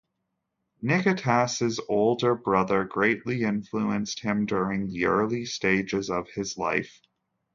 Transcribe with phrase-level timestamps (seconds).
[0.83, 6.99] Niketas' older brother greatly influenced him during the early stages of his life.